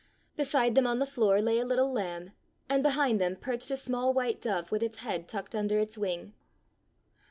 Beside 0.35 0.73
them 0.73 0.87
on 0.87 0.97
the 0.97 1.05
floor 1.05 1.39
lay 1.43 1.59
a 1.59 1.63
little 1.63 1.91
lamb, 1.93 2.31
and 2.67 2.81
behind 2.81 3.21
them 3.21 3.35
perched 3.35 3.69
a 3.69 3.77
small 3.77 4.11
white 4.15 4.41
dove 4.41 4.71
with 4.71 4.81
its 4.81 4.97
head 5.03 5.27
tucked 5.27 5.53
under 5.53 5.77
its 5.77 5.95
wing. 5.95 6.33